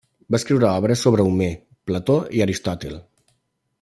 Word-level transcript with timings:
Va 0.35 0.37
escriure 0.37 0.67
obres 0.69 1.03
sobre 1.07 1.27
Homer, 1.31 1.51
Plató 1.91 2.17
i 2.39 2.43
Aristòtil. 2.47 2.97